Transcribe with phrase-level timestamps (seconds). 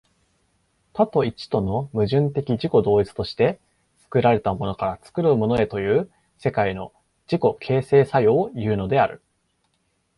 [0.93, 3.59] 多と一との矛盾的自己同一として、
[3.99, 6.91] 作られたものから作るものへという世界の
[7.27, 9.21] 自己形成作用をいうのである。